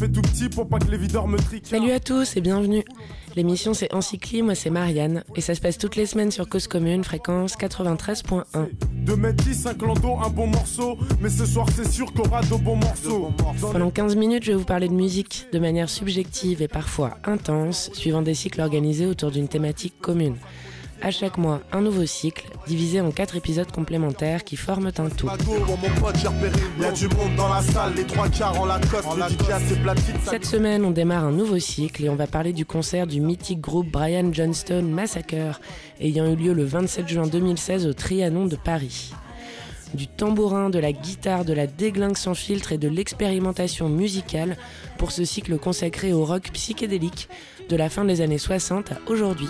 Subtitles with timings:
[0.00, 1.66] Fais tout petit pour pas que les videurs me triquent.
[1.66, 2.82] Salut à tous et bienvenue.
[3.36, 6.68] L'émission c'est Encycli, moi c'est Marianne et ça se passe toutes les semaines sur Cause
[6.68, 8.44] Commune, fréquence 93.1.
[8.92, 10.96] 2 mètres 10, 5 lando, un bon morceau.
[11.20, 13.30] Mais ce soir c'est sûr qu'on aura de bons morceaux.
[13.60, 17.90] Pendant 15 minutes, je vais vous parler de musique de manière subjective et parfois intense,
[17.92, 20.36] suivant des cycles organisés autour d'une thématique commune.
[21.02, 25.28] À chaque mois, un nouveau cycle, divisé en quatre épisodes complémentaires qui forment un tout.
[30.28, 33.62] Cette semaine, on démarre un nouveau cycle et on va parler du concert du mythique
[33.62, 35.60] groupe Brian Johnston Massacre,
[36.00, 39.12] ayant eu lieu le 27 juin 2016 au Trianon de Paris.
[39.94, 44.56] Du tambourin, de la guitare, de la déglingue sans filtre et de l'expérimentation musicale
[44.98, 47.28] pour ce cycle consacré au rock psychédélique
[47.70, 49.48] de la fin des années 60 à aujourd'hui.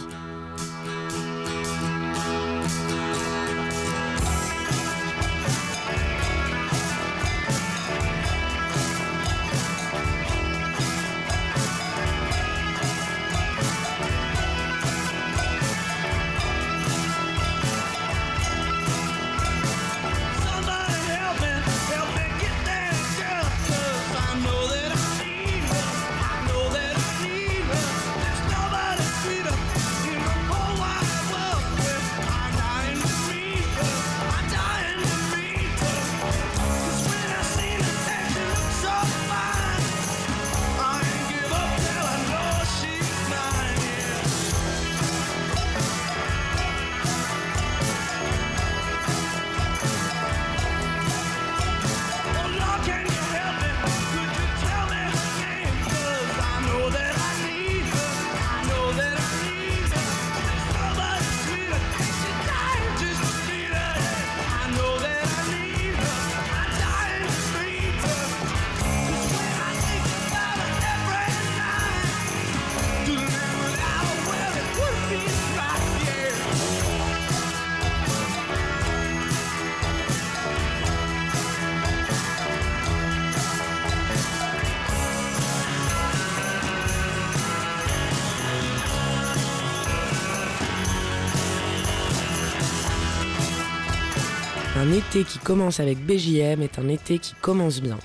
[95.01, 97.99] Été qui commence avec BJM est un été qui commence bien.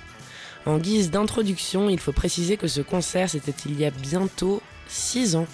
[0.65, 5.35] En guise d'introduction, il faut préciser que ce concert c'était il y a bientôt 6
[5.35, 5.47] ans.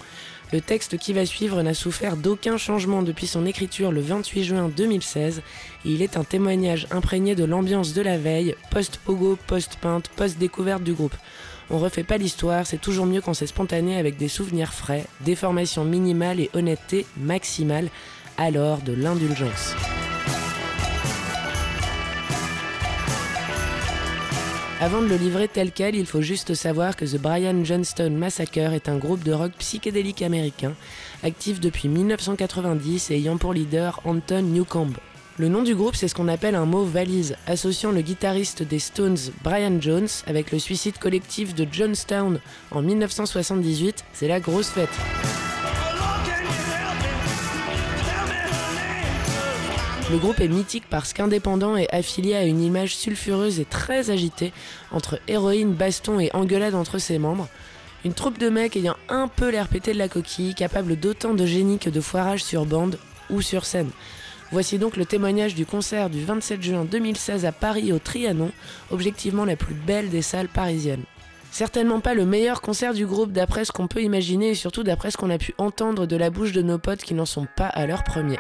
[0.54, 4.70] Le texte qui va suivre n'a souffert d'aucun changement depuis son écriture le 28 juin
[4.70, 5.42] 2016
[5.86, 10.94] et il est un témoignage imprégné de l'ambiance de la veille, post-pogo, post-peinte, post-découverte du
[10.94, 11.16] groupe.
[11.72, 15.36] On refait pas l'histoire, c'est toujours mieux quand c'est spontané avec des souvenirs frais, des
[15.36, 17.90] formations minimales et honnêteté maximale,
[18.38, 19.74] alors de l'indulgence.
[24.82, 28.74] Avant de le livrer tel quel, il faut juste savoir que The Brian Johnston Massacre
[28.74, 30.74] est un groupe de rock psychédélique américain,
[31.22, 34.94] actif depuis 1990 et ayant pour leader Anton Newcomb.
[35.38, 38.80] Le nom du groupe, c'est ce qu'on appelle un mot valise, associant le guitariste des
[38.80, 42.40] Stones Brian Jones avec le suicide collectif de Johnstown
[42.72, 44.04] en 1978.
[44.14, 44.90] C'est la grosse fête.
[50.12, 54.52] Le groupe est mythique parce qu'indépendant et affilié à une image sulfureuse et très agitée
[54.92, 57.48] entre héroïne, baston et engueulade entre ses membres.
[58.04, 61.46] Une troupe de mecs ayant un peu l'air pété de la coquille, capable d'autant de
[61.46, 63.90] génie que de foirage sur bande ou sur scène.
[64.52, 68.52] Voici donc le témoignage du concert du 27 juin 2016 à Paris au Trianon,
[68.90, 71.06] objectivement la plus belle des salles parisiennes.
[71.52, 75.12] Certainement pas le meilleur concert du groupe d'après ce qu'on peut imaginer et surtout d'après
[75.12, 77.68] ce qu'on a pu entendre de la bouche de nos potes qui n'en sont pas
[77.68, 78.40] à leur premier.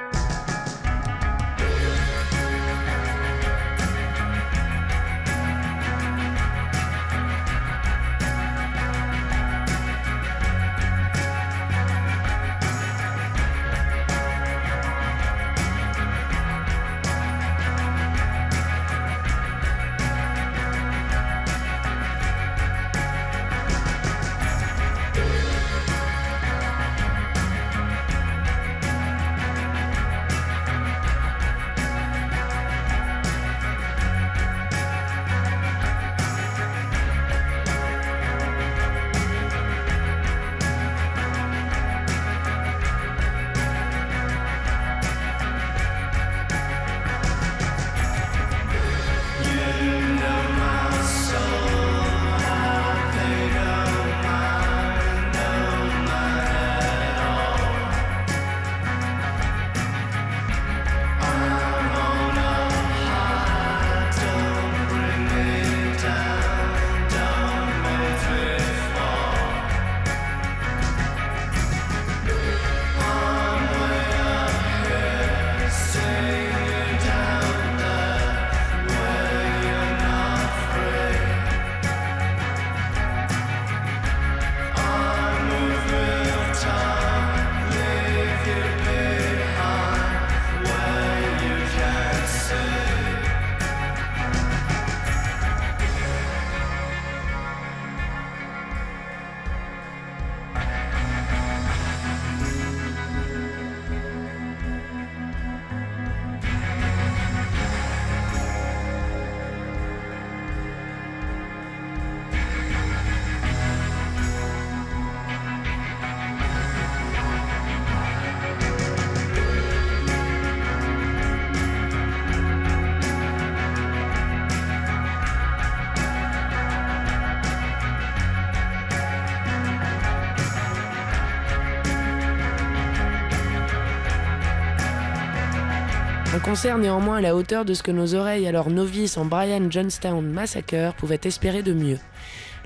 [136.51, 140.30] Concert néanmoins à la hauteur de ce que nos oreilles, alors novices en Brian Johnstown
[140.30, 141.98] Massacre, pouvaient espérer de mieux.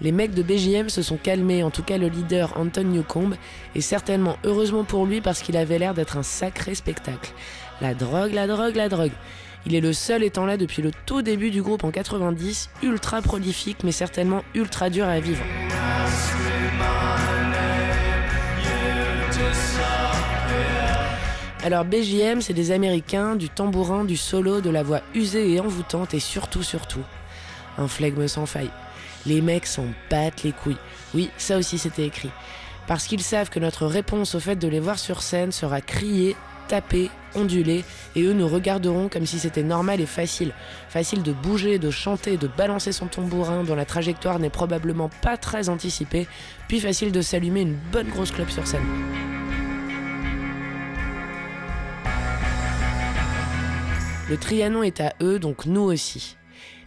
[0.01, 3.35] Les mecs de BJM se sont calmés, en tout cas le leader Anton Newcomb,
[3.75, 7.31] et certainement heureusement pour lui parce qu'il avait l'air d'être un sacré spectacle.
[7.79, 9.13] La drogue, la drogue, la drogue.
[9.67, 13.21] Il est le seul étant là depuis le tout début du groupe en 90, ultra
[13.21, 15.43] prolifique mais certainement ultra dur à vivre.
[21.65, 26.13] Alors BJM, c'est des Américains, du tambourin, du solo, de la voix usée et envoûtante
[26.13, 27.01] et surtout, surtout,
[27.79, 28.69] un flegme sans faille.
[29.25, 30.77] Les mecs s'en battent les couilles.
[31.15, 32.29] Oui, ça aussi c'était écrit.
[32.85, 36.35] Parce qu'ils savent que notre réponse au fait de les voir sur scène sera crier,
[36.67, 37.83] taper, onduler,
[38.15, 40.53] et eux nous regarderont comme si c'était normal et facile.
[40.87, 45.35] Facile de bouger, de chanter, de balancer son tambourin dont la trajectoire n'est probablement pas
[45.35, 46.27] très anticipée,
[46.67, 49.34] puis facile de s'allumer une bonne grosse clope sur scène.
[54.27, 56.35] Le Trianon est à eux, donc nous aussi.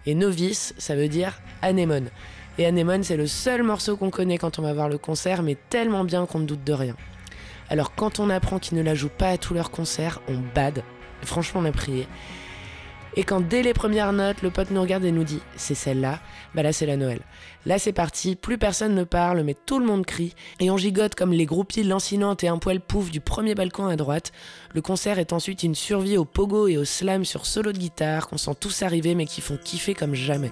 [0.07, 2.11] Et novice, ça veut dire anémone.
[2.59, 5.57] Et anémone, c'est le seul morceau qu'on connaît quand on va voir le concert, mais
[5.71, 6.97] tellement bien qu'on ne doute de rien.
[7.71, 10.83] Alors quand on apprend qu'ils ne la jouent pas à tous leurs concerts, on bade.
[11.23, 12.09] Franchement, on a prié.
[13.17, 16.21] Et quand dès les premières notes, le pote nous regarde et nous dit c'est celle-là,
[16.55, 17.21] bah là c'est la Noël.
[17.67, 21.15] Là c'est parti, plus personne ne parle, mais tout le monde crie, et on gigote
[21.15, 24.33] comme les groupies lancinantes et un poil pouf du premier balcon à droite.
[24.75, 28.29] Le concert est ensuite une survie au pogo et au slam sur solo de guitare
[28.29, 30.51] qu'on sent tous arriver mais qui font kiffer comme jamais.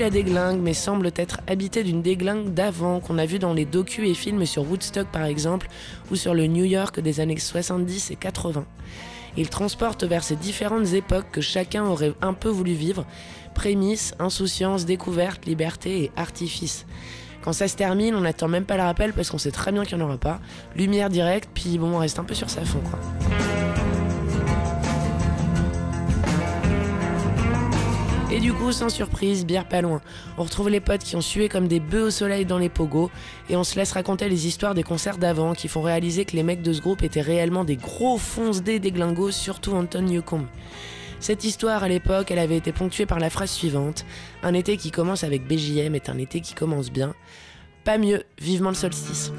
[0.00, 4.08] La déglingue, mais semble être habité d'une déglingue d'avant, qu'on a vu dans les docus
[4.08, 5.68] et films sur Woodstock par exemple,
[6.10, 8.64] ou sur le New York des années 70 et 80.
[9.36, 13.06] Il transporte vers ces différentes époques que chacun aurait un peu voulu vivre,
[13.54, 16.86] prémices, insouciance, découverte, liberté et artifice.
[17.42, 19.84] Quand ça se termine, on n'attend même pas le rappel parce qu'on sait très bien
[19.84, 20.40] qu'il n'y en aura pas.
[20.76, 22.82] Lumière directe, puis bon, on reste un peu sur sa fond.
[28.40, 30.00] Et du coup, sans surprise, bière pas loin.
[30.38, 33.10] On retrouve les potes qui ont sué comme des bœufs au soleil dans les pogos
[33.50, 36.42] et on se laisse raconter les histoires des concerts d'avant qui font réaliser que les
[36.42, 40.46] mecs de ce groupe étaient réellement des gros fonce des déglingos, surtout Anton Newcomb.
[41.18, 44.06] Cette histoire, à l'époque, elle avait été ponctuée par la phrase suivante
[44.42, 47.14] Un été qui commence avec BJM est un été qui commence bien.
[47.84, 49.32] Pas mieux, vivement le solstice.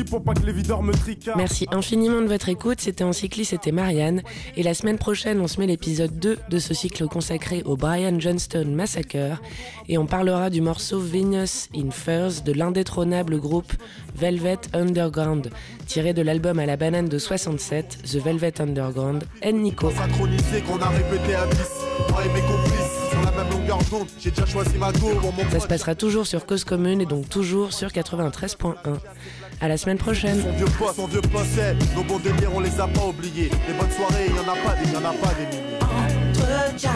[0.00, 1.38] Fais tout petit pour pas que les videurs me tricardent.
[1.38, 2.80] Merci infiniment de votre écoute.
[2.80, 4.22] C'était en cycliste, c'était Marianne.
[4.56, 8.18] Et la semaine prochaine, on se met l'épisode 2 de ce cycle consacré au Brian
[8.18, 9.40] Johnston Massacre.
[9.88, 13.72] Et on parlera du morceau Venus in Furs de l'indétrônable groupe
[14.16, 15.50] Velvet Underground,
[15.86, 19.62] tiré de l'album à la banane de 67, The Velvet Underground, N.
[19.62, 19.90] Nico.
[19.90, 21.56] Synchronisé qu'on a répété à 10.
[23.90, 25.10] D'onde, j'ai déjà choisi ma go.
[25.50, 28.74] Ça se passera toujours sur Cause Commune et donc toujours sur 93.1.
[29.60, 30.40] À la semaine prochaine.
[30.40, 31.60] Son vieux poste, son vieux poste,
[31.94, 33.50] nos bons délires, on les a pas oubliés.
[33.68, 36.90] Les bonnes soirées, y en a pas des, y en a pas des milliers.